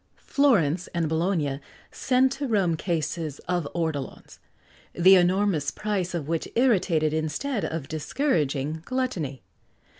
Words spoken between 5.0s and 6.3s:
enormous price of